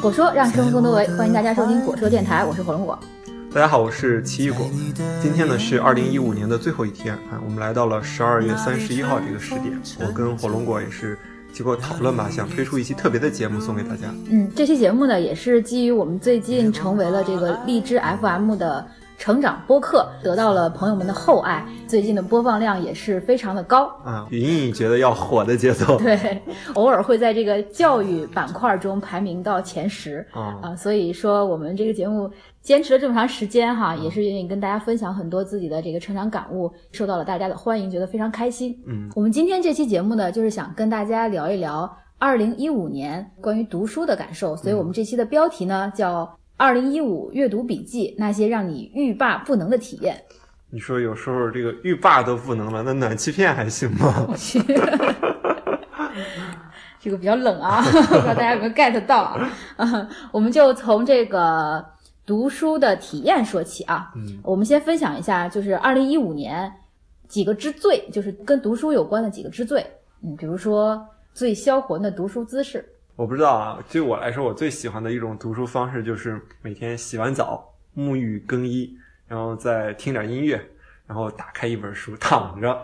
[0.00, 2.98] 果说让生活更多维，欢迎大家收听果说电台，我是火龙果。
[3.52, 4.66] 大家好，我是奇异果。
[5.20, 9.78] 今天呢是二零一五年的最后一天啊，我们来到了十二月三十一号这个时点。
[10.00, 11.18] 我跟火龙果也是
[11.52, 14.06] 经过讨论吧，想推出一期特别的节目送给大家。
[14.30, 18.86] 嗯，这期节目呢也是基于我们最近成为了这个荔枝 FM 的。
[19.20, 25.98] 成长播客得到了朋友们的厚爱，最近的播放量也是非常的高啊，隐隐觉得要火的节奏。
[25.98, 26.40] 对，
[26.72, 32.30] 偶尔会在这个教育板块中排名到前十啊啊，所以说我们这个节目
[32.62, 38.74] 坚持了这么长时间哈，也是愿意跟大家分享很多自己的这个成长感悟，受到了大家的欢迎，觉得非常开心。
[38.86, 46.39] 嗯，我们今天这期节目呢，就是想跟大家聊一聊二零一五年关于读书的感受，所以我们这期的标题呢叫。
[46.60, 50.22] 二零一五阅读笔记，那些让你欲罢不能的体验。
[50.68, 54.26] 你说有时候这个欲罢都不能了，那暖气片还行吗？
[54.28, 54.60] 我去，
[57.00, 59.50] 这个比较冷啊， 不知道大家有没有 get 到啊？
[60.32, 61.82] 我们就从这个
[62.26, 64.12] 读书的体验说起啊。
[64.14, 66.70] 嗯，我们先分享一下，就是二零一五年
[67.26, 69.80] 几个之最，就是跟读书有关的几个之最。
[70.22, 71.02] 嗯，比如说
[71.32, 72.84] 最销魂的读书姿势。
[73.20, 77.62] 我不知道啊，对我来说，我最喜欢的一种读书方式就是每天洗完澡、
[77.94, 78.96] 沐浴更衣，
[79.28, 80.58] 然后再听点音乐，
[81.06, 82.74] 然后打开一本书躺着，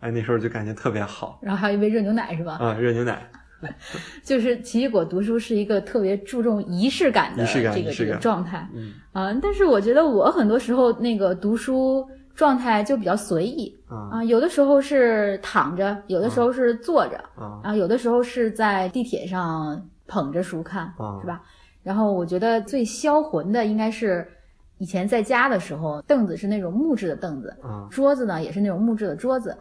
[0.00, 1.38] 哎，那时候就感觉特别好。
[1.42, 2.54] 然后还有一杯热牛奶是吧？
[2.54, 3.30] 啊，热牛奶。
[4.24, 8.66] 就是奇异果读书是一个特别注重仪式感的这个这个状态。
[8.74, 8.94] 嗯。
[9.12, 13.76] 啊，但是我觉得我很多时候那个读书状态就比较随意
[14.10, 17.18] 啊，有的时候是躺着，有的时候是坐着
[17.62, 21.42] 啊，有的时候是在地铁上捧着书看，是吧？
[21.82, 24.26] 然后我觉得最销魂的应该是
[24.78, 27.54] 以前在家的时候，凳子是那种木质的凳子，
[27.90, 29.56] 桌子呢也是那种木质的桌子，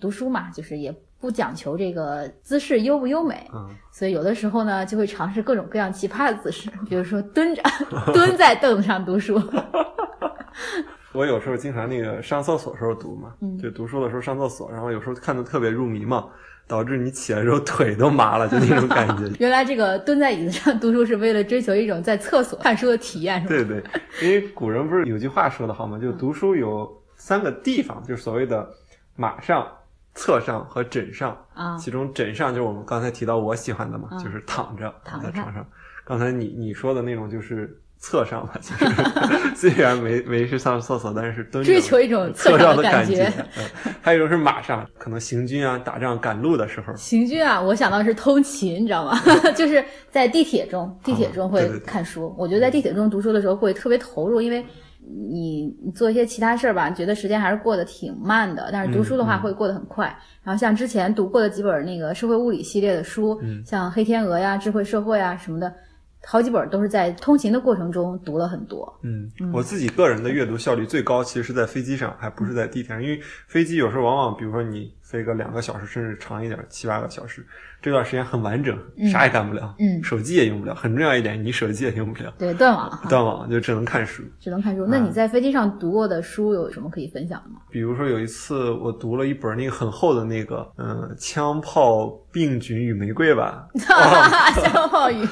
[0.00, 3.48] 读书嘛，就是也不讲求这个姿势优不优美，
[3.92, 7.62] 所以有的时候呢就会尝试各种各样奇葩的姿势，比如说蹲着，
[8.12, 9.40] 蹲在凳子上读书。
[11.18, 16.28] 我有时候经常那个上厕所时候读嘛，就读书的时候上厕所，然后有时候看的特别入迷嘛，
[16.68, 19.28] 导致你起来之后腿都麻了，就那种感觉。
[19.40, 23.48] 原来这个蹲在椅子上读书是为了追求一种在厕所看书的体验，是吧？
[23.48, 23.84] 对对，
[24.22, 25.98] 因为古人不是有句话说的好吗？
[25.98, 28.68] 就读书有三个地方，就是所谓的
[29.16, 29.66] 马上、
[30.14, 31.76] 侧上和枕上啊。
[31.78, 35.66] 其中枕上就是我们刚才提到我喜欢的嘛，就是躺着躺在床上。
[36.04, 37.76] 刚才你你说的那种就是。
[37.98, 38.86] 侧上吧，其实
[39.56, 43.30] 虽然没没去上厕所，但是蹲追求一种侧上的感觉。
[44.00, 46.94] 还有一种是马上，可能行军啊、打仗赶路的时候。
[46.96, 49.20] 行军啊，我想到是通勤，你知道吗？
[49.56, 52.34] 就是在地铁中，地铁中会看书。
[52.38, 54.64] 我觉得在地铁中读书的时候会特别投入，因为
[55.00, 58.68] 你做一些其他事儿吧，觉得时间还是过得挺慢的。
[58.72, 60.06] 但是读书的话会过得很快。
[60.44, 65.72] 然后像之前读过的几本那个社会物理系列的书，像《黑天鹅》呀、《智慧社会》啊什么的。
[66.24, 68.98] 好几本都是在通勤的过程中读了很多。
[69.02, 77.46] 嗯，我自己个人的阅读效率最高，其实是在飞机上，还不是在地铁上，因为飞机有时候往往，比如说你飞个两个小时，甚至长一点，七八个小时。
[77.80, 78.76] 这段时间很完整，
[79.10, 80.74] 啥也干不了，嗯，手机也用不了。
[80.74, 84.84] 很重要一点，你手机也用不了，对，断网，断网就只能看书，只能看书。
[84.86, 87.60] 那你在飞机上读过的书有什么可以分享的吗？
[87.70, 93.66] 比如说有一次我读了一本那个很厚的那个，嗯，枪炮、病菌与玫瑰吧。
[94.60, 95.24] 枪炮与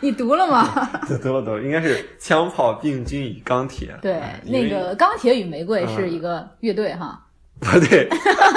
[0.00, 0.68] 你读了吗？
[1.22, 3.96] 读了读了，应该是枪炮、病菌与钢铁。
[4.02, 7.24] 对，那个钢铁与玫瑰是一个乐队哈。
[7.62, 8.08] 不 对，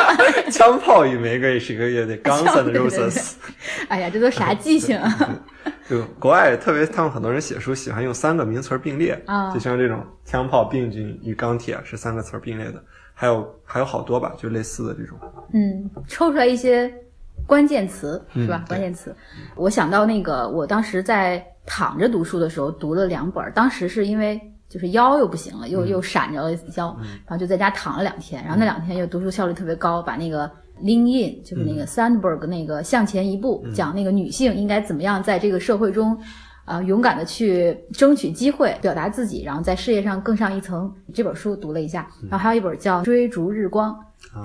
[0.51, 3.33] 枪炮与玫瑰是一个乐队，Guns and Roses。
[3.87, 5.39] 哎呀，这都啥记性啊？
[5.87, 12.83] 就国外特别，他们很多人写书喜欢用三个名词并列啊，就像这种枪炮、病菌与钢铁是三个词并列的，
[13.13, 15.15] 还有还有好多吧，就类似的这种。
[15.53, 16.91] 嗯，抽出来一些
[17.45, 18.65] 关键词是吧？
[18.67, 19.15] 关键词，
[19.55, 24.41] 我想到那个，我当时在躺着读书的时候读了两本，当时是因为。
[24.75, 30.51] 就是腰又不行了，又又闪着腰，然后就在家躺了两天，然后那两天又读书效率特别高，把那个
[30.83, 36.19] Lean In 就是那个 Sandberg 那个向前一步，讲那个女性应该怎么样在这个社会中，
[36.65, 40.93] 啊勇敢的去争取机会，表达自己，然后在事业上更上一层。
[41.13, 43.93] 这本书读了一下，然后还有一本叫《追逐日光》。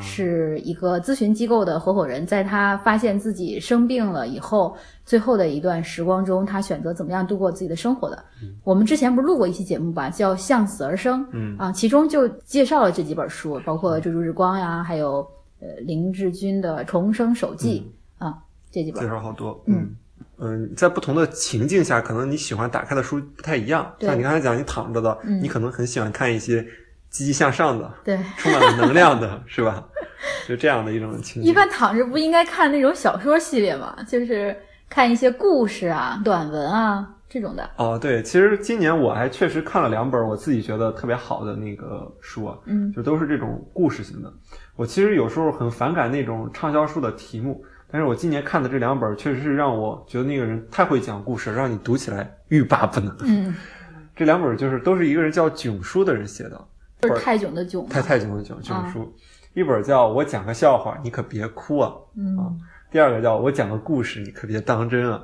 [0.01, 8.25] 是一个咨询机构的合伙人，在他发现自己生病了以后，最后的一段时光中，他选择怎么样度过自己的生活的。
[8.63, 15.27] 我们之前不是录过一期节目吧，叫《向死而生》，嗯啊，其中就介绍了这几本书，包括《追逐日光》呀，还有
[15.61, 17.91] 呃林志军的《重生手记》
[18.25, 18.39] 啊，
[18.71, 19.61] 这几本介绍好多。
[19.67, 19.95] 嗯
[20.43, 23.93] 嗯，在不同的情境下，可能你喜欢打开的书不太一样。
[24.01, 26.67] 像你刚才讲，你躺着的，你可能很喜欢看一些。
[27.11, 29.85] 积极向上的，对，充满了能量的， 是吧？
[30.47, 31.43] 就这样的一种情。
[31.43, 33.97] 一般躺着不应该看那种小说系列吗？
[34.07, 34.57] 就是
[34.89, 37.69] 看一些故事啊、短文啊这种的。
[37.77, 44.33] 哦，对，其实今年我还确实看了两本我自己觉得特别好的那个书啊，嗯就都是这种故事型的。
[44.77, 53.17] 我其实有时候很反感那种畅销书的题目，但是我今年看的这两本确实是让我觉得那个人太会讲故事，让你读起来欲罢不能。
[53.21, 53.55] 嗯，
[54.17, 56.61] 这两本就是都是一个人叫囧叔的人写的，
[57.03, 57.91] 就是泰囧的囧嘛。
[57.91, 59.13] 太太囧的囧囧书，
[59.55, 62.61] 一本叫我讲个笑话，你可别哭啊，嗯，
[62.91, 65.23] 第二个叫我讲个故事，你可别当真啊。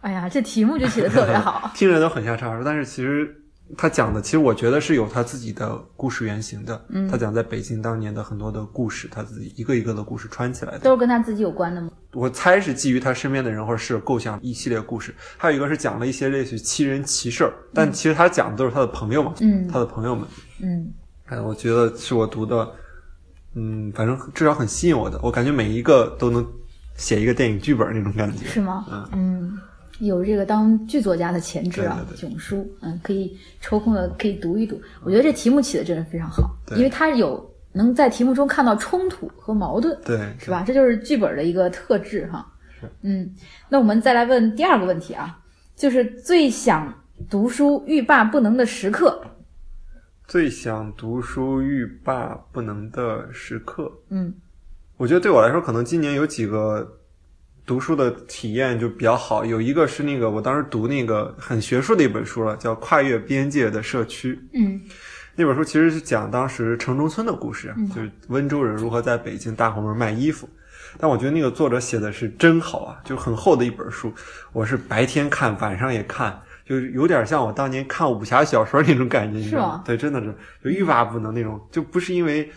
[0.00, 1.70] 哎呀，这题目就起的特别好。
[1.74, 3.34] 听着都很像畅销书，但是其实
[3.76, 6.84] 他讲的，其实我觉得是有他自己的故事原型的。
[6.88, 10.78] 嗯他讲在北京当年的很多的故事，他自己一个一个的故事串起来的。
[10.80, 11.90] 都是跟他自己有关的吗？
[12.12, 15.14] 我猜是基于他身边的人或者是构想一系列故事。
[15.36, 20.26] 还有一个是讲了一些类似于奇人奇事儿，但其实他讲的都是他的朋友嘛，嗯他的朋友们。
[20.62, 20.92] 嗯
[21.26, 22.70] 哎，我觉得是我读的，
[23.54, 25.18] 嗯，反正至少很吸引我的。
[25.24, 26.46] 我感觉每一个都能
[26.94, 28.46] 写一个电影剧本那种感觉。
[28.46, 28.86] 是吗？
[28.92, 29.58] 嗯嗯，
[30.00, 34.80] 有这个当剧作家的潜质啊，对对对囧叔，嗯，可以抽空的可以读一读。
[35.02, 40.62] 我觉得这题目起的真的非常好，对因为它有能在题目中看到冲突和矛盾，对，是吧？
[40.66, 42.46] 这就是剧本的一个特质哈
[42.80, 42.86] 是。
[43.02, 43.30] 嗯，
[43.68, 45.38] 那我们再来问第二个问题啊，
[45.74, 46.92] 就是最想
[47.30, 49.22] 读书欲罢不能的时刻。
[50.26, 53.92] 最想读书欲罢不能的时刻。
[54.10, 54.34] 嗯
[54.96, 56.95] 我觉得对我来说，可能今年有几个
[57.66, 59.44] 读书的体验就比较好。
[59.44, 64.34] 有一个是那个我当时读那个很学术的一本书了，叫《跨越边界的社区》。
[64.54, 64.80] 嗯
[65.38, 70.48] 那本书其实是讲当时城中村的故事，嗯就是温州人如何在北京大红门卖衣服。
[70.98, 74.10] 但我觉得那个作者写的是真好啊，就很厚的一本书，
[74.52, 79.82] 我是白天看，晚上也看，就是有点像我当年看武侠小说那种感觉，你知道吗？
[79.84, 80.34] 对，真的是
[80.64, 82.50] 就欲罢不能那种，就不是因为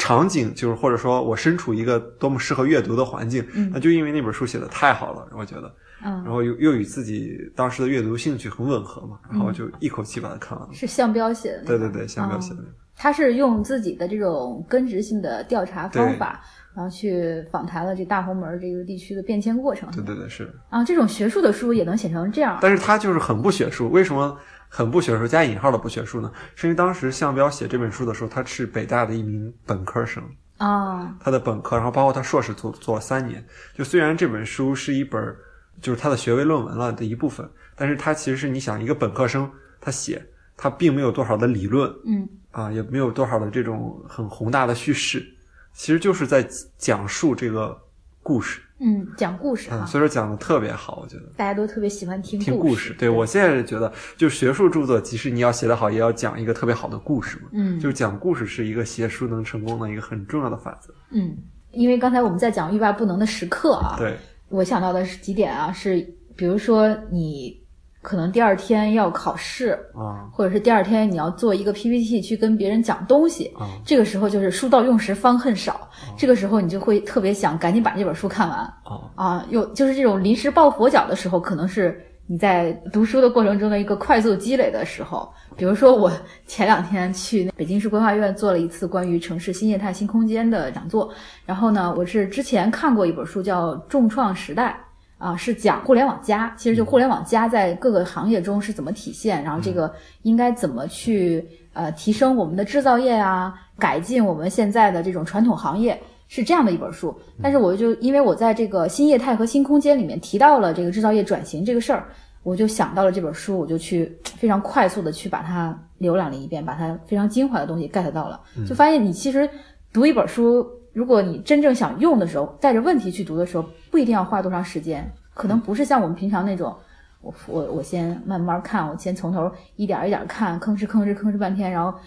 [0.00, 5.70] 场景，就是或者说我身处一个多么适合阅读的环境，嗯那就因为那本书写的太好了，我觉得，
[6.02, 10.72] 嗯，然后又又与自己当时的阅读兴趣很吻合嘛，然后就一口气把它看完了。
[10.72, 11.78] 是项标写的那个。
[11.78, 12.74] 对对对，像描写的那个。
[12.96, 16.40] 他是用自己的这种根植性的调查方法，
[16.74, 19.90] 然后去访谈了这大红门这个地区的变迁过程。
[19.90, 20.52] 对对对，是。
[20.68, 22.58] 啊，这种学术的书也能写成这样。
[22.60, 23.90] 但是他就是很不学术。
[23.90, 24.36] 为什么
[24.72, 25.26] 很不学术？
[25.26, 26.32] 加引号的不学术呢？
[26.54, 30.22] 是因为当时向彪写这本书的时候，他是北大的一名本科生，
[30.58, 33.44] 啊，他的本科，然后包括他硕士做做了三年。
[33.74, 35.36] 就虽然这本书是一本
[35.82, 39.50] 就是他的学位论文了的一部分，但是他其实是你想一个本科生
[39.80, 40.24] 他写，
[40.56, 45.26] 他并没有多少的理论嗯啊，也没有多少的这种很宏大的叙事，
[45.72, 46.46] 其实就是在
[46.78, 47.76] 讲述这个
[48.22, 48.60] 故事。
[48.80, 51.24] 嗯，讲故事嗯，啊，所以说讲的特别好，我觉得。
[51.36, 57.48] 大家都特别喜欢听故听故事，对我现在是觉得，就是学术著作，即使你要写得好，也要讲一个特别好的故事嘛。
[57.52, 60.94] 嗯，就是讲故事是一个写书能成功的一个很重要的法则。
[61.10, 61.36] 嗯，
[61.72, 64.16] 因为刚才我们在讲欲罢不能的时刻啊，对，
[64.48, 66.00] 我想到的是几点啊，是
[66.34, 67.59] 比如说你
[68.02, 78.74] 可能第二天要考试，啊或者是第二天你要做一个 PPT 去跟别人讲东西，啊这个时候就是书到用时方恨少，这个时候你就会特别想赶紧把这本书看完啊
[79.14, 79.46] 啊。
[79.50, 85.30] 有就是这种临时抱佛脚的时候，可能是你在读书的过程中的一个快速积累的时候。
[85.56, 86.10] 比如说我
[86.46, 91.12] 前两天去北京市规划院做了一次关于城市新业态新空间的讲座，
[91.44, 94.80] 然后呢，我是之前看过一本书叫《众创时代》。
[95.20, 107.14] 啊，是讲互联网加，其实就互联网加在各个行业中是怎么体现，然后这个应该怎么去呃提升我们的制造业啊，改进我们现在的这种传统行业，是这样的一本书。
[107.42, 112.08] 但是我就因为我在这个新业态和新空间里面提到了这个制造业转型这个事儿，
[112.42, 119.46] 我就想到了这本书，我就去非常快速的去把它浏览了一遍，把它非常精华的东西 get 到了，就发现你其实
[119.92, 120.66] 读一本书。
[121.00, 126.76] 如果你真正想用的时候，带着问题去读的时候，不一定要花多长时间，可能不是像我们平常那种，
[127.22, 131.98] 我我我先慢慢看，我先从头一点一点看，吭哧吭哧吭哧半天，然后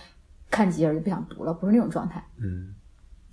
[0.51, 2.23] 看几页就不想读了，不是那种状态。
[2.39, 2.75] 嗯。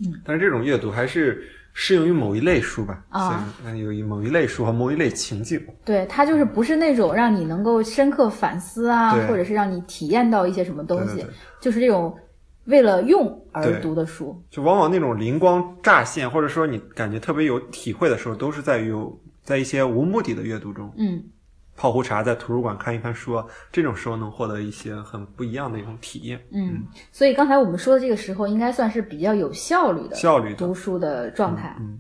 [0.03, 3.53] 嗯，但是这种阅读还是适用于某一类书吧，啊。
[3.63, 5.63] 那有一某一类书和某一类情境。
[5.85, 11.35] 对，它就是不是那种让你能够深刻反思啊，或者是让你体验到一些什么东西，对对对。
[11.61, 12.17] 就是这种
[12.71, 14.43] 为了用而读的书。
[14.49, 21.23] 就往往那种灵光乍现，或者说你感觉特别有体会的时候，都是在于有在一些无目的的阅读中，嗯。
[21.77, 30.57] 泡壶茶，在图书馆看一看书啊，这种时候能获得一些很不一样的一种体验，嗯，所以刚才我们说的这个时候，应该算是比较有效率的效率的。
[30.57, 31.75] 读书的状态。
[31.81, 31.99] 嗯。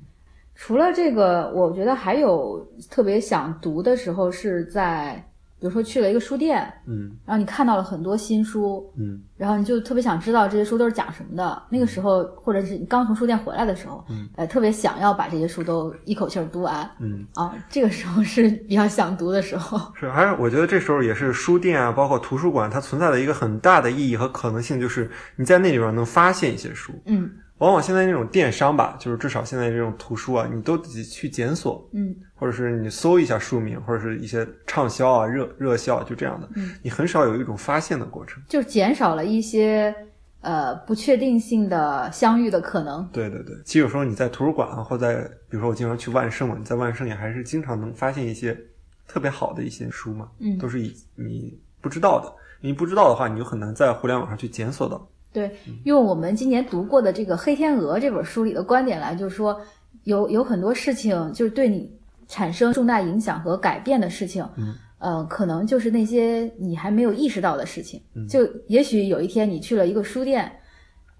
[0.54, 5.24] 除了这个，我觉得还有特别想读的时候，是在
[5.60, 11.62] 比如说去了一个书店，嗯然后你看到了很多新书，嗯然后你就特别想知道这些书都是讲什么的。
[11.70, 17.54] 那个时候，或者是你刚从书店回来的时候，嗯呃，特别想要把这些书都一口气儿读完嗯，啊。
[17.68, 19.78] 这个时候是比较想读的时候。
[19.94, 26.92] 是，还是我觉得这时候也是书店啊，包括图书馆，它存在的一个很大的意义和可能性，就是你在那里边能发现一些书。
[27.04, 38.42] 嗯往往现在那种电商吧，就是至少现在这种图书啊，你都得去检索，嗯或者是你搜一下书名，或者是一些畅销啊、热热销就这样的，嗯，你很少有一种发现的过程。
[38.48, 39.94] 就减少了一些
[40.40, 43.06] 呃不确定性的相遇的可能。
[43.12, 45.16] 对对对，其实有时候你在图书馆啊，或在
[45.50, 48.58] 比如说我经常去万盛嘛，你在万盛也还是经常能发现一些
[49.06, 55.06] 特别好的一些书嘛，嗯都是以你不知道的，你不知道的话，你就很难在互联网上去检索到。
[55.32, 55.50] 对，
[55.84, 59.60] 用我们今年读过的这个《黑天鹅》这本书里的观点来，就是说
[60.04, 61.90] 有有很多事情就是对你
[62.26, 68.00] 产生重大影响和改变的事情，嗯，呃，可能就是那些你还没有意识到的事情。
[68.14, 70.50] 嗯就也许有一天你去了一个书店，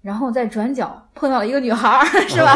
[0.01, 2.55] 然后在转角碰到了一个女孩儿， 是吧？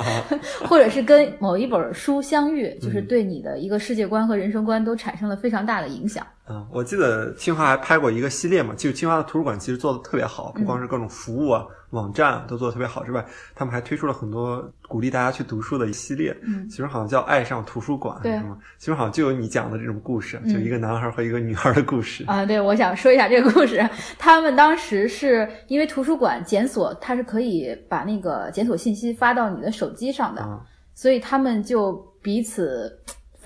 [0.68, 6.26] 或者是跟某一本书相遇，就是对你的一个世界观和人生观都产生了非常大的影响。
[6.48, 13.24] 嗯，我记得清华还拍过一个系列嘛，就清华的图书馆其实做的特别好，不光是各种服务啊、网站都做的特别好之外，
[13.54, 16.36] 他们还推出了很多鼓励大家去读书的一系列。
[16.42, 18.40] 嗯其实好像叫《爱上图书馆》，对？
[18.78, 22.24] 其实好像就有你讲的这种故事，嗯就一个男孩和一个女孩的故事。
[22.26, 23.84] 啊，对，我想说一下这个故事。
[24.18, 30.60] 他们当时是因为图书馆检索，它是可以把那个检索信息发到你的手机上的，嗯
[30.94, 32.90] 所以他们就彼此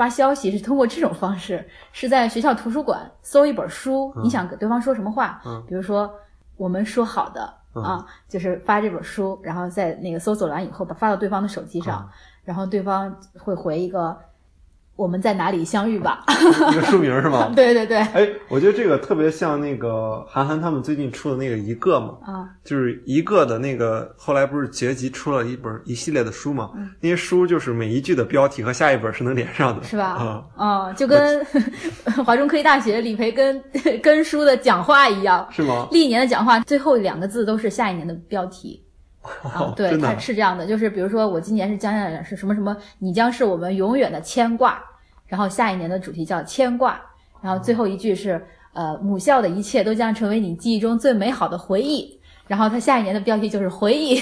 [0.01, 4.25] 发消息，是通过这种方式，是在学校图书馆搜一本书，嗯。
[4.25, 5.63] 你想给对方说什么话，嗯。
[5.69, 6.11] 比如说
[6.57, 7.85] 我们说好的、嗯。
[7.85, 12.09] 啊，就是发这本书，然后在那个搜索完以后把发到对方的手机上，啊
[12.45, 14.19] 然后对方会回一个
[15.01, 16.23] 我们在哪里相遇吧？
[16.71, 17.51] 一个书名是吗？
[17.57, 26.71] 对对对，哎，我觉得这个特别像那个韩寒他们最近出的那个一个嘛，啊，就是一个的那个，后来不是结集出了一本一系列的书嘛？
[26.77, 30.05] 嗯那些书就是每一句的标题和下一本是能连上的，是吧？
[30.13, 31.43] 啊、啊、就跟
[32.27, 33.63] 华中科技大学李培根
[34.03, 35.89] 根书的讲话一样，是吗？
[35.91, 38.85] 历年的讲话最后两个字都是下一年的标题。
[39.43, 44.83] 啊，对，它是这样的，就是比如说我今年是将来是什么什么，你将是我们永远的牵挂，
[45.31, 47.01] 然后下一年的主题叫牵挂，
[47.41, 48.45] 然后最后一句是
[48.75, 54.21] 呃母校的一切都将成为你记忆中最美好的回忆，然后他下一年的标题就是回忆，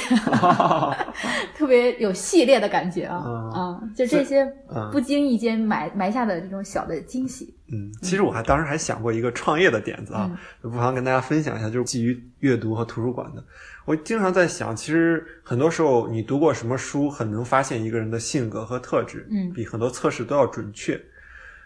[1.56, 3.24] 特别有系列的感觉啊。
[3.26, 3.50] 嗯。
[3.50, 4.90] 啊，就这些嗯。
[4.92, 13.42] 不经意间埋埋下的这种小的惊喜，嗯，其实我还当时还想过一个创业的点子啊，不妨跟大家分享一下，就是基于阅读和图书馆的。
[13.88, 21.00] 我经常在想，其实很多时候你读过什么书，很能发现一个人的性格和特质，嗯比很多测试都要准确。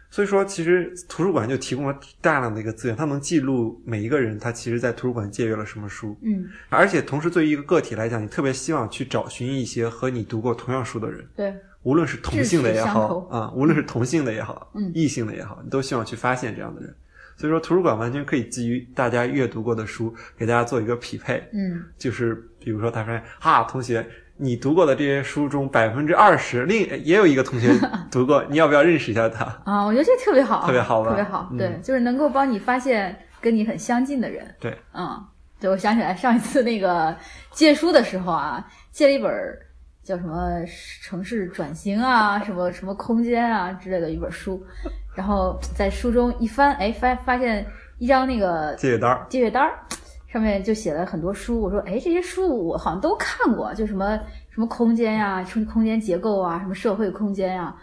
[0.08, 11.52] 所以说，其实图书馆就提供了大量的一个资源，它能记录每一个人他其实在图书馆借阅了什么书，嗯，而且同时对于一个个体来讲，你特别希望去找寻一些和你读过同样书的人，对，
[11.82, 16.94] 无论是同性的也好投啊，无论是同性的也好，嗯异性的也好，你都希望去发现这样的人。
[17.42, 21.42] 所以说，图书馆完全可以基于大家阅读过的书，给大家做一个匹配。
[21.52, 21.82] 嗯。
[21.98, 24.06] 就是比如说，他说：“哈，同学，
[24.36, 27.74] 你读过的这些书中百分之二十，另也有一个同学
[28.12, 29.44] 读过， 你要不要认识一下他？
[29.64, 31.10] 啊，我觉得这特别好，特别好吧？
[31.10, 31.58] 特别好，嗯。
[31.58, 34.46] 对，就是能够帮你发现跟你很相近的人。
[34.60, 35.20] 对，嗯，
[35.58, 37.12] 对，我想起来上一次那个
[37.50, 39.58] 借书的时候啊，借了一本儿
[40.04, 40.64] 叫什么
[41.02, 44.64] 城市转型啊，什么什么空间啊之类的一本书，
[45.14, 47.66] 然后在书中一翻，哎，发发现
[47.98, 49.78] 一张那个？”借阅单儿，借阅单儿，
[50.26, 51.60] 上面就写了很多书。
[51.60, 54.18] 我说，哎，这些书我好像都看过，就什么
[54.50, 57.74] 什么空间呀、空空间结构啊，什么社会空间呀、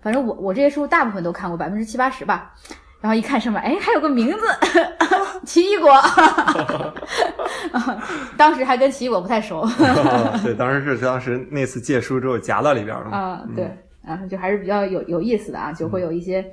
[0.00, 2.52] 反正我我这些书大部分都看过，百分之七八十吧。
[2.98, 4.46] 然后一看上面，哎，还有个名字，
[5.44, 5.92] 奇异果。
[8.36, 9.64] 当时还跟奇异果不太熟
[10.42, 13.16] 对，当时是当时那次借书之后夹到里边了嘛。
[13.16, 13.64] 啊，对，
[14.04, 16.44] 啊，就还是比较有有意思的啊，就会有一些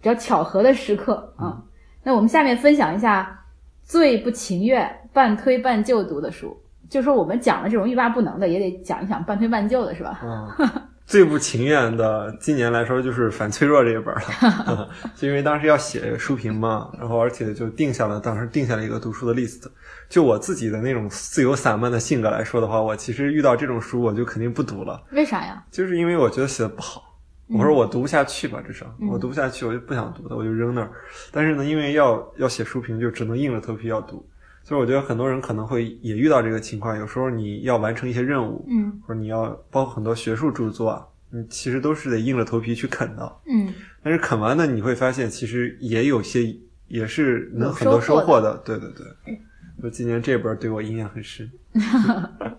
[0.00, 1.62] 比较巧合的时刻啊。
[2.02, 3.44] 那我们下面分享一下
[3.84, 6.56] 最不情愿、半推半就读的书，
[6.88, 10.20] 就说我们讲了这种欲罢不能的，也得讲一讲半推半就的，是吧？
[10.22, 10.70] 嗯，
[11.04, 19.64] 最不情愿的，今年来说就是《反脆弱》这一本了， 就因为当时要写书评嘛，然后而且就定下了，当时定下了一个读书的 list。
[20.08, 25.64] 就我自己的那种自由散漫的性格来说的话，我其实遇到这种书，我就肯定不读了，为啥呀？
[25.70, 27.05] 就是因为我觉得写的不好。
[27.48, 30.90] 我说我读不下去吧，至少嗯我读不下去，我就不想读的，我就扔那儿。
[31.30, 34.28] 但是呢，因为要要写书评，就只能硬着头皮要读。
[34.64, 43.36] 所以我觉得很多人可能会也遇到这个情况，有时候你要完成一些任务，嗯或者你要包括很多学术著作啊，你其实都是得硬着头皮去啃的。
[43.46, 43.72] 嗯，
[44.02, 46.52] 但是啃完呢，你会发现其实也有些
[46.88, 48.56] 也是能很多收获的。
[48.64, 49.40] 对对对，
[49.80, 51.48] 就今年这本对我印象很深。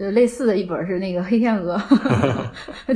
[0.00, 1.76] 呃，类似的一本是那个《黑天鹅》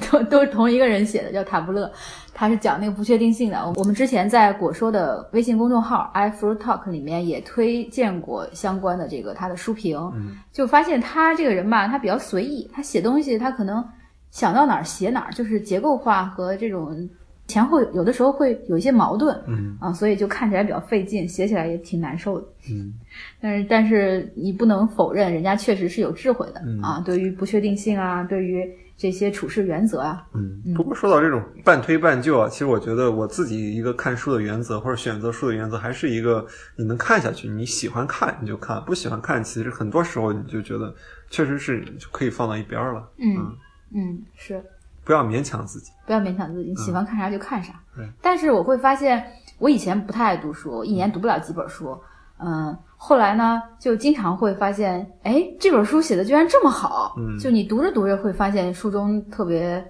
[0.10, 1.90] 都都是同一个人写的，叫塔布勒，
[2.32, 3.72] 他是讲那个不确定性的。
[3.76, 13.86] 我们之前在果说的微信公众号 iFruit Talk 里面也推荐过相关的这个他的书评，嗯就发现他这个人吧，他比较随意，他写东西他可能
[14.30, 17.06] 想到哪儿写哪儿，就是结构化和这种
[17.46, 22.46] 前后有的时候会有一些矛盾嗯啊，所以就看起来比较费劲，写起来也挺难受的。
[22.70, 22.94] 嗯
[23.40, 27.02] 但是，但是你不能否认，人家确实是有智慧的、嗯啊。
[27.04, 30.72] 对于不确定性啊，对于这些处事原则啊，嗯。
[30.74, 36.46] 不过说到这种半推半就啊，其实我觉得我自己一个看书的原则或者选择书的原则，还是一个
[36.76, 40.94] 你能看下去，你喜欢看你就看，不喜欢看，其实很多时候你就觉得
[41.28, 43.06] 确实是就可以放到一边儿了。
[43.18, 43.56] 嗯嗯
[43.96, 44.64] 嗯，是
[45.04, 45.92] 不要勉强自己。
[46.06, 47.72] 不要勉强自己，你喜欢看啥就看啥。
[47.96, 49.24] 对但是我会发现，
[49.58, 51.96] 我以前不太爱读书，一年读不了几本书。
[52.38, 57.14] 嗯，后来呢，就经常会发现，哎，这本书写的居然这么好。
[57.16, 59.82] 嗯就你读着读着会发现书中特别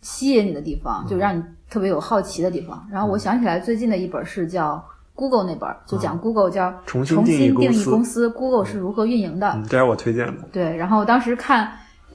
[0.00, 2.86] 吸引你的地嗯方，就让你特别有好奇的地方。
[2.90, 4.82] 然后我想起来最近的一本是叫
[5.14, 9.50] Google 那本儿，就讲 Google 叫嗯重新定义公司公司，Google 是如何运营的。
[9.50, 10.48] 嗯，这是我推荐的。
[10.52, 11.70] 对，然后当时看，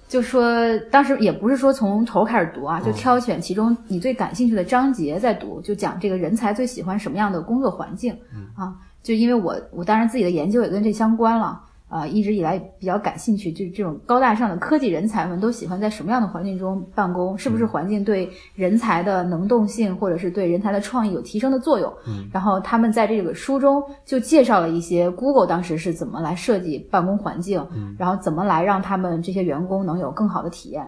[0.08, 8.18] 就说当时也不是说从头开始读啊，就挑选其中你最感兴趣的章节在读，就讲这个人才最喜欢什么样的工作环境、
[8.56, 8.74] 啊。
[9.04, 11.62] 就因为我我当然自己的研究也跟这相关了。
[11.89, 17.38] 啊，一直以来比较感兴趣，就这种高大上的科技人才们都喜欢在什么样的环境中办公？
[17.38, 21.91] 是不是环境对人才的能动性或者是对人才的创意有提升的作用？
[22.06, 30.86] 嗯，然后他们在这个书中就介绍了一些 Google 当时是怎么来设计办公环境，嗯然后怎么来让他们这些员工能有更好的体验。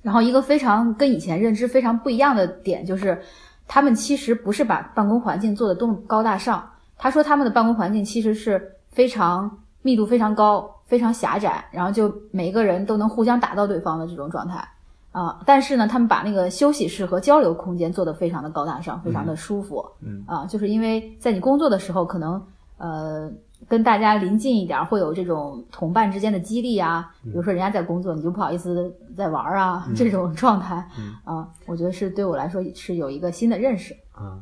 [0.00, 3.20] 然后一个非常跟以前认知非常不一样的点就是，
[3.66, 6.66] 他们其实不是把办公环境做得多么高大上。
[6.96, 14.66] 他说他们的办公环境其实是非常密度非常高、非常狭窄，然后就每个人都能互相打到对方的这种状态
[15.12, 15.40] 啊。
[15.46, 19.84] 但是呢，他们把那个休息室和交流空间做得非常的高大上，非常的舒服。
[20.00, 22.42] 嗯啊，就是因为在你工作的时候，可能
[22.76, 23.30] 呃
[23.68, 27.10] 跟大家临近一点，会有这种同伴之间的激励啊。
[27.24, 33.94] 比如说人家在工作，你就不好意思在玩啊，这种状态嗯啊，我觉得是对我来说是有一个新的认识。
[34.12, 34.38] 啊，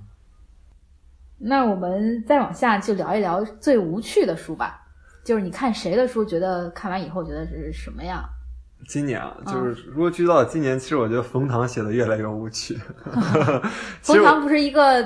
[1.39, 4.86] 那我们再往下就聊一聊最无趣的书吧，
[5.27, 8.25] 就是你看谁的书，觉得看完以后觉得是什么样？
[8.87, 12.79] 今年啊，就是如果聚到今年，其实我觉得冯唐写的越来越无趣。
[14.01, 15.05] 冯唐不是一个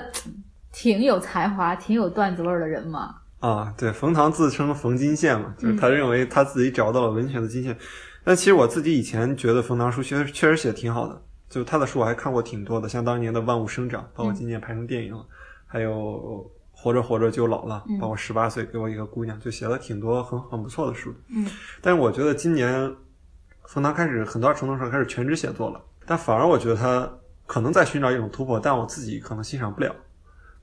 [0.70, 3.14] 挺有才华、挺有段子味儿的人吗？
[3.38, 7.74] 啊，对，冯唐自称冯金线嘛，就是他认为他自己找到了文学的金线。
[8.22, 15.24] 但其实我自己以前觉得冯唐书确实确实写的挺好的，就他的书我还看过挺多的，像当年的《万物生长》，包括今年拍成电影了，
[15.66, 16.44] 还有
[16.82, 21.14] 活着活着就老了，包括十八岁给我一个姑娘，就写了挺多很很不错的书。
[21.28, 21.46] 嗯，
[21.82, 22.90] 但是我觉得今年
[23.66, 27.06] 从他开始很大程度上开始全职写作了，但反而我觉得他
[27.46, 29.94] 可能在寻找一种突破，但我自己可能欣赏不了。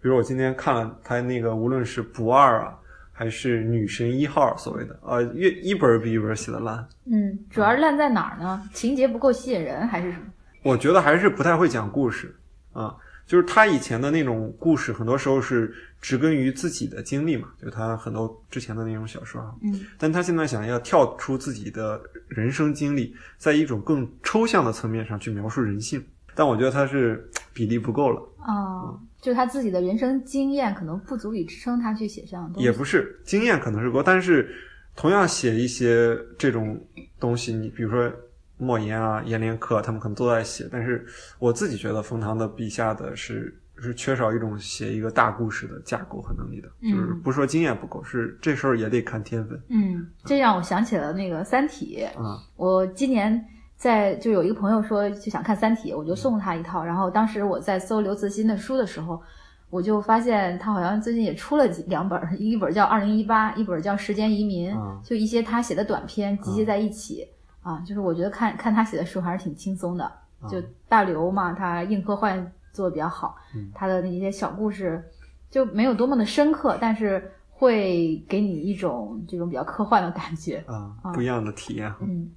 [0.02, 2.76] 比如我今天看了他那个，无论是不二啊，
[3.14, 6.84] 还是女神一号所谓的啊，越一本比一本写的烂。
[7.06, 8.68] 嗯，主要是烂在哪儿呢？
[8.74, 10.26] 情节不够吸引人，还是什么？
[10.64, 12.36] 我觉得还是不太会讲故事
[12.74, 12.96] 啊，
[13.28, 19.54] 就是他以前的那种故事，很多时候是植根于自己的经历嘛，就他很多之前的那种小说啊。
[19.62, 26.02] 嗯，但他现在想要跳出自己的人生经历，在一种更抽象的层面上去描述人性，
[26.34, 28.22] 但我觉得他是比例不够了。
[28.48, 32.66] 哦，就他自己的人生经验可能不足以支撑他去写这样的东西。
[32.66, 34.50] 也不是经验可能是够，但是
[34.96, 36.82] 同样写一些这种
[37.20, 38.10] 东西，你比如说
[38.58, 41.06] 莫言啊、阎连科，他们可能都在写，但是
[41.40, 52.04] 我自己觉得冯唐的笔下的是是缺少一种写一个大故事的架构和能力的，嗯就是不是说经验不够，是这时候也得看天分嗯，这让我想起了那个《三体》。
[52.20, 52.42] 啊。
[52.56, 56.84] 我今年在就有一个朋友说就想看《三体》，我就送他一套。
[56.84, 59.22] 然后当时我在搜刘慈欣的书的时候，
[59.70, 67.28] 我就发现他好像最近也出了几两本儿，一本叫《二零一八》，一本叫《时间移民》嗯就一些他写的短篇集结在一起。
[67.68, 70.12] 啊，就是我觉得看看他写的书还是挺轻松的。
[70.48, 75.04] 就大刘嘛，他硬科幻做的比较好，嗯他的那些小故事
[75.50, 80.64] 就没有多么的深刻，但是会给你一种这种比较科幻的感觉。
[80.68, 81.92] 啊，不一样的体验。
[82.02, 82.30] 嗯，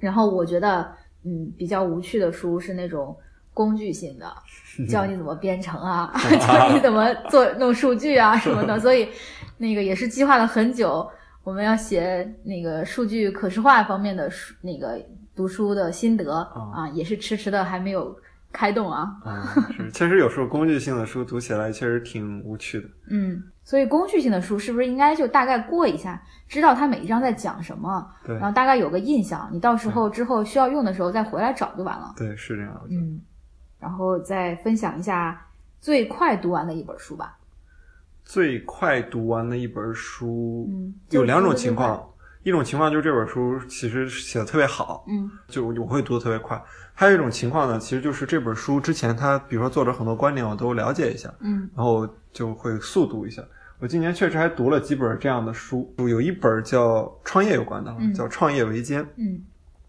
[0.00, 0.90] 然后我觉得，
[1.22, 3.16] 嗯，比较无趣的书是那种
[3.54, 4.26] 工具性的，
[4.88, 6.12] 教你怎么编程啊，
[6.44, 8.78] 教你怎么做弄数据啊什么的。
[8.80, 9.08] 所以，
[9.58, 11.08] 那个也是计划了很久，
[11.44, 15.00] 我们要写那个数据可视化方面的书那个
[15.34, 16.42] 读书的心得
[16.74, 18.14] 啊，也是迟迟的还没有
[18.52, 19.16] 开动啊。
[19.24, 22.88] 啊，是，确实有时候工具性的书读起来确实挺无趣的。
[23.08, 32.12] 嗯，所以工具性的书是不是应该就大概过一下，知道它每一章在讲什么，对，然后大概有个印象，你到时候之后需要用的时候再回来找就完了。
[32.16, 32.78] 对，是这样。
[32.90, 33.18] 嗯，
[33.78, 35.40] 然后再分享一下
[35.80, 37.37] 最快读完的一本书吧。
[38.28, 42.06] 最快读完的一本书，嗯，有两种情况。
[42.42, 46.62] 一种情况就是这本书其实写的特别好，嗯，就我会读的特别快。
[46.92, 53.42] 还有一种情况呢，其实就是这本书之前他比如说作者很多观点我都了解一下，嗯，然后就会速读一下。
[53.78, 59.42] 我今年确实还读了几本这样的书，有一本叫创业有关的，叫《创业维艰》，嗯，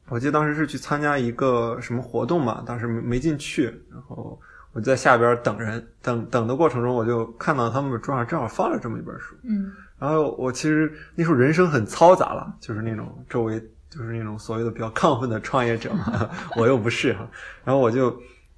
[0.07, 4.39] 我记得当时是去参加一个什么活动嘛，当时没没进去，然后
[4.73, 9.71] 我在下边等人，等等的过程中，我就看到他们桌上正好放了这么一本书，嗯。
[9.97, 17.27] 然后我其实那时候人生很嘈杂了，就是那种周围就是那种所谓的比较亢奋的创业者嘛， 我又不是哈。
[17.65, 18.11] 然后我就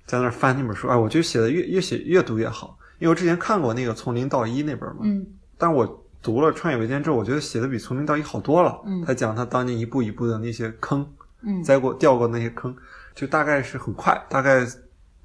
[0.06, 5.26] 在那儿翻那本书，哎，我就写的越越写越读越好，因为我之前看过那个《从零到一》那本嘛，嗯，
[5.58, 8.80] 但我读了《创业维艰》之后，我觉得写的比《从零到一》好多了。
[8.86, 11.08] 嗯，他讲他当年一步一步的那些坑，
[11.42, 12.76] 嗯，栽过掉过那些坑，
[13.16, 14.64] 就大概是很快，大概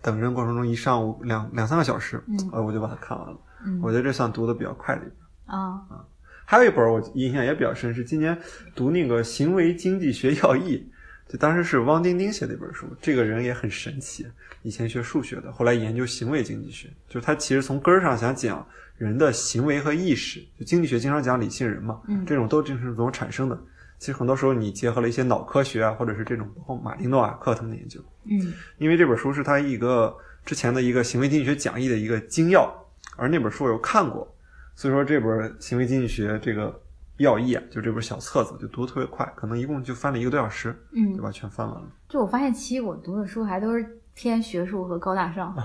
[0.07, 3.37] 等人过程中一上午两两三个小时，嗯，呃，我就把它看完了。
[3.65, 5.57] 嗯，我觉得这算读的比较快的一本。
[5.57, 6.05] 啊啊，
[6.45, 8.39] 还有一本我印象也比较深，是今年
[8.73, 10.89] 读那个《行为经济学要义》，
[11.33, 12.87] 就当时是汪丁丁写的一本书。
[13.03, 14.25] 这个人也很神奇，
[14.63, 18.65] 以前学数学的，后来研究行为经济学，就他其实从根儿上想讲
[18.97, 20.41] 人的行为和意识。
[20.57, 23.59] 就经济学经常讲理性人嘛，嗯，这种都是怎么产生的？
[23.99, 32.73] 其实很多时候你结合了一些脑科学啊，或者是这种包括马丁诺瓦克他们的研究，嗯，因为这本书是他一个之前的一个行为经济学讲义的一个精要，
[33.17, 34.27] 而那本书我又看过。
[34.75, 36.79] 所以说这本行为经济学这个
[37.17, 41.89] 要义啊，就这本小册子就读的特别快，可能一共就翻了一个多小时，嗯，就把全翻完了。
[42.11, 45.57] 就我发现，其实我读的书还都是偏学术和高大上，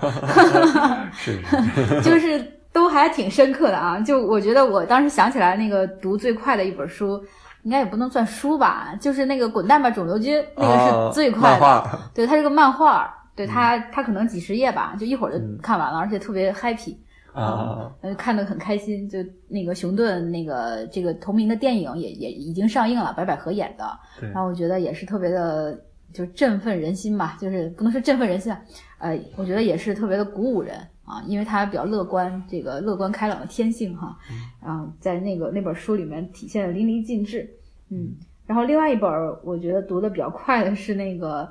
[1.12, 1.42] 是，
[2.02, 2.42] 就是
[2.72, 4.00] 都还挺深刻的啊。
[4.00, 7.22] 就我觉得我当时想起来那个读最快的一本书，
[7.64, 11.60] 应该也不能算书吧，就是那个《滚蛋吧肿瘤君》，那个是最快的。
[11.60, 12.00] 的。
[12.14, 16.96] 对，它是个漫画，对它它可能几十页吧，就一会儿就看完了，而且特别 happy。
[17.34, 19.08] 啊，呃，看得很开心。
[19.08, 23.86] 就那个熊顿那个这个同名的电影也也已经上映了，白百合演的。
[24.20, 25.80] 然后我觉得也是特别的，
[26.14, 28.60] 就振奋人心吧，就是不能说振奋人心啊，
[28.98, 30.76] 呃，我觉得也是特别的鼓舞人
[31.12, 34.18] 啊，因为他比较乐观，这个乐观开朗的天性哈，
[34.64, 37.50] 然后在那个那本书里面体现的淋漓尽致。
[37.90, 39.12] 嗯，然后另外一本
[39.44, 41.50] 我觉得读的比较快的是那个。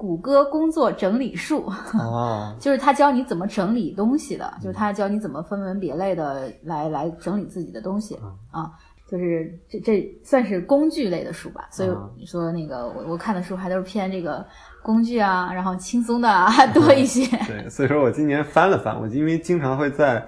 [0.00, 8.18] 谷歌工作整理术，哦， 就是他教你怎么整理东西的，就是他教你怎么分门别类的来来整理自己的东西
[8.50, 8.72] 啊，
[9.10, 11.66] 就是这这算是工具类的书吧。
[11.70, 14.46] 所以你说那个我我看的书还都是偏这个
[14.82, 17.24] 工具啊，然后轻松的啊 多一些。
[17.46, 20.26] 对，所以说我今年翻了翻，我因为经常会在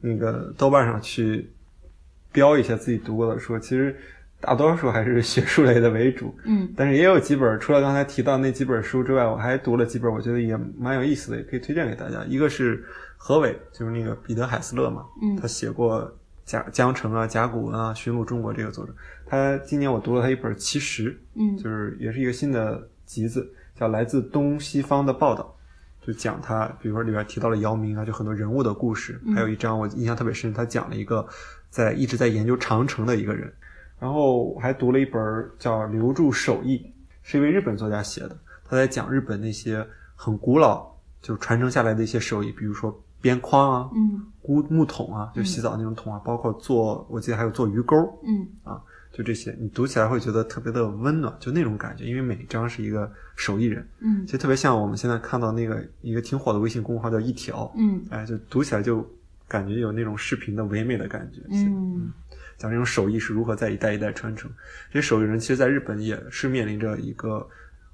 [0.00, 1.52] 那个豆瓣上去
[2.30, 3.96] 标一下自己读过的书，其实。
[4.44, 12.24] 大多数还是学术类的为主，嗯，但是也有几本，除了刚才提到那几本书之外，我还读了几本，我觉得也蛮有意思的，也可以推荐给大家。
[12.26, 12.84] 一个是
[13.16, 16.02] 何伟，就是那个彼得海斯勒嘛，嗯，他写过
[16.44, 18.94] 《甲江城》啊、《甲骨文》啊、《寻路中国》这个作者，
[19.26, 25.56] 他今年我读了他一本《奇石》，嗯，就是也是一个新的集子，叫《来自东西方的报道》，
[26.06, 31.26] 就讲他，比如说里边提到了姚明啊，就很多人物的故事，还有一章我印象特别深，他讲了一个
[31.70, 33.52] 在一直在研究长城的一个人。
[34.00, 35.22] 然后我还读了一本
[35.60, 36.76] 叫《留住手艺》，
[37.22, 38.36] 是一位日本作家写的。
[38.64, 48.78] 他在讲日本那些很古老就传承下来的一些手艺，比如说边框啊，嗯，木木桶啊，就洗澡那种桶啊，包括做，我记得还有做鱼钩，嗯，啊，
[49.10, 59.08] 就这些，你读起来会觉得特别的温暖，就那种感觉，因为每一张是一个手艺人，嗯，其实特别像我们现在看到那个一个挺火的微信公众号叫一条，嗯，哎，就读起来就
[59.46, 62.12] 感觉有那种视频的唯美的感觉，嗯。
[62.58, 64.48] 讲这种手艺是如何在一代一代传承，
[64.92, 67.44] 这些手艺人其实在日本也是面临着一个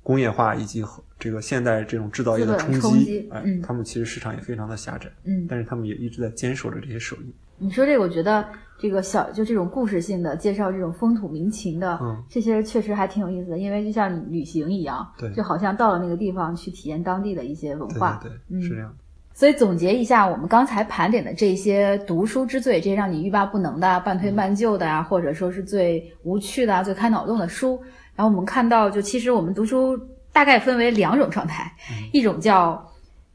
[0.09, 0.83] 工业化以及
[1.19, 7.35] 这个现代这种制造业的冲击，哎，嗯，他们其实市场也非常的狭窄，嗯，但是他们也一直在坚守着这些手艺。
[7.59, 8.43] 你说这个，我觉得
[8.79, 18.91] 这个小就这种故事性的介绍这种风土民情的，嗯，这些确实还挺有意思的，因为就像旅行一样，对，就好像到了那个地方去体验当地的一些文化，对对，是这样。
[19.35, 27.79] 所以总结一下，我们刚才盘点的这些读书之最，这些让你欲罢不能的、半推半就的啊，或者说是最无趣的、最开脑洞的书。
[28.19, 29.97] 然后我们看到，就其实我们读书
[30.33, 31.73] 大概分为两种状态，
[32.13, 32.85] 一种叫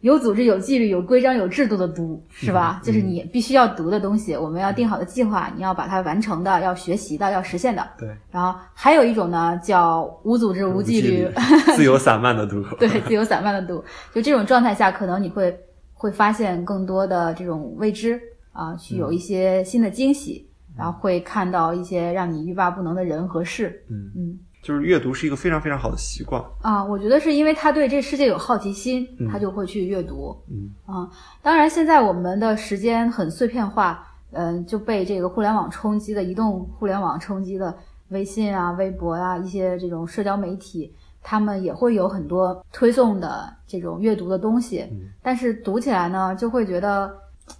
[0.01, 2.81] 有组织、有纪律、有规章、有制度的读，是吧？
[2.83, 7.87] 就是你必须要读的东西，我们要定好的计划，你要把它完成的，要学习的，要实现的。
[7.97, 8.09] 对。
[8.29, 11.25] 然后还有一种呢，叫无组织、无纪律、
[11.77, 12.61] 自由散漫的读。
[12.75, 13.81] 对，自由散漫的读。
[14.13, 15.57] 就这种状态下，可能你会
[15.93, 18.19] 会发现更多的这种未知
[18.51, 20.45] 啊，去有一些新的惊喜，
[20.77, 23.81] 然后会看到一些让你欲罢不能的人和事。
[23.89, 24.37] 嗯嗯。
[24.63, 30.35] 就是阅读是一个非常非常好的习惯啊，我觉得是因为他对这世界有好奇心，他就会去阅读。
[30.49, 44.87] 嗯啊，当然现在我们的时间很碎片化，嗯，就被这个互联网冲击的，移动互联网冲击的，微信啊、微博啊一些这种社交媒体，他们也会有很多推送的这种阅读的东西，
[45.21, 47.13] 但是读起来呢，就会觉得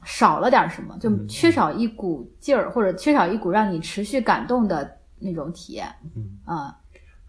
[0.05, 4.89] 少了点什么，就缺少一股劲儿，或者缺少一股让你持续感动的
[5.19, 5.85] 那种体验。
[6.15, 6.73] 嗯啊。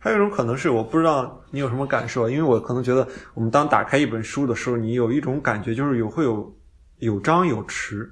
[0.04, 6.54] 还有一种可能是，我不知道你有什么感受，因为我可能觉得，我们当打开一本书的时候，你有一种感觉，就是有会有
[6.98, 8.06] 有张有弛，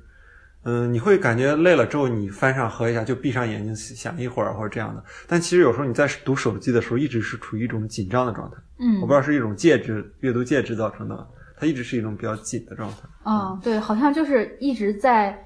[0.62, 5.04] 嗯，你会感觉累了之后，你翻上合一下，就闭上眼睛想一会儿或者这样的。
[5.28, 11.28] 但其实有时候你在读手机的时候，一直是处于一种紧张的状态，嗯，我不知道是一种介质阅读介质造成的，
[11.58, 12.96] 它一直是一种比较紧的状态。
[13.22, 15.38] 啊，对，好像就是一直在。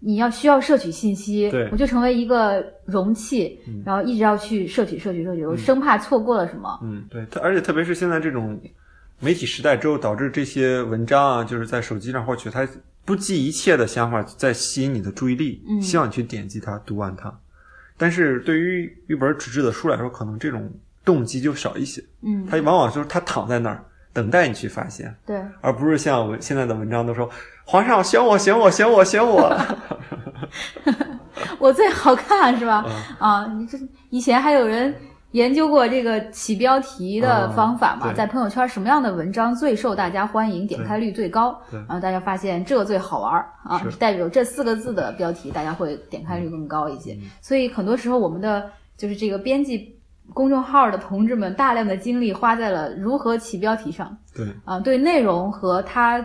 [0.00, 6.80] 你要需要摄取信息，我就成为一个容器，然后一直要去摄取、摄取、摄取，我生怕错过了什么。
[6.82, 8.60] 嗯，对，而且特别是现在这种
[9.20, 12.66] 媒体时代之后，导致这些文章啊，就是在手机上获取，它
[13.04, 17.32] 不计一切的想法在吸引你的注意力，希望你去点击它、读完它。
[17.98, 20.70] 但是对于一本纸质的书来说，可能这种
[21.04, 22.02] 动机就少一些。
[22.22, 23.84] 嗯，它往往就是它躺在那儿。
[24.12, 27.30] 等待你去发现，对，而不是像文现在的文章都说
[27.70, 29.56] 皇上选我选我选我选我，
[31.60, 32.84] 我最好看是吧？
[33.20, 33.78] 啊，你这
[34.08, 34.92] 以前还有人
[35.30, 38.12] 研究过这个起标题的方法嘛？
[38.12, 41.56] 在朋友圈什么样的文章最受大家欢迎，点开率最高？
[41.70, 47.16] 然后大家发现这个最好玩啊，代表这四个字的标题，大家会点开率更高一些。
[47.40, 49.96] 所以很多时候我们的就是这个编辑。
[50.32, 56.24] 公众号的同志们大量的精力花在了如何起标题上，对啊，对内容和它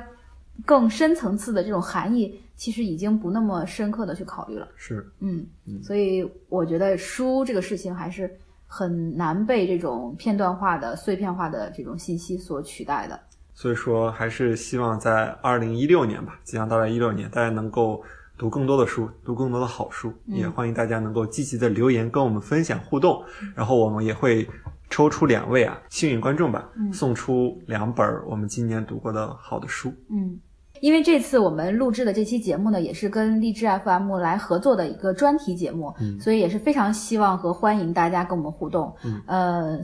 [0.63, 4.67] 更深层次的这种含义，其实已经不那么深刻的去考虑了。
[4.75, 5.45] 是，嗯，
[5.81, 8.29] 所以我觉得书这个事情还是
[8.67, 13.19] 很难被这种片段化的、碎片化的这种信息所取代的。
[13.53, 18.03] 所以说，还是希望在二零一六年吧，即将到来一六年，大家能够。
[18.37, 23.23] 读更多的书，读更多的好书，也欢迎大家能够积极的留言跟我们分享互动，
[23.55, 24.45] 然后我们也会
[24.89, 29.93] 抽出两位啊幸运观众吧，送出两本我们今年读过的好的书。
[30.09, 30.39] 嗯，
[30.81, 38.95] 因为这次我们录制的这期节目呢，也是跟励志 FM 来合作的一个专题节目，所以也是非常希望和欢迎大家跟我们互动。
[39.25, 39.79] 呃。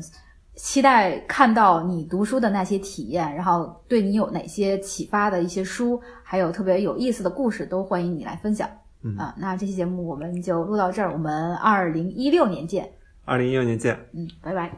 [0.53, 8.69] 期待看到你读书的那些体验，然后对你有哪些启发的一些书，还有特别有意思的故事，都欢迎你来分享。
[9.01, 12.87] 嗯啊，那这期节目我们就录到这儿，我们二零一六年见。
[13.23, 13.97] 二零一六年见。
[14.13, 14.69] 嗯，拜拜。